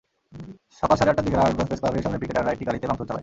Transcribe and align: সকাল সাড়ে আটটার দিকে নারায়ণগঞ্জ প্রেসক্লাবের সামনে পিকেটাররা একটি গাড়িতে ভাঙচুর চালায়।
সকাল 0.79 0.95
সাড়ে 0.99 1.11
আটটার 1.11 1.25
দিকে 1.27 1.37
নারায়ণগঞ্জ 1.39 1.67
প্রেসক্লাবের 1.69 2.05
সামনে 2.05 2.19
পিকেটাররা 2.21 2.53
একটি 2.53 2.65
গাড়িতে 2.67 2.85
ভাঙচুর 2.89 3.07
চালায়। 3.07 3.19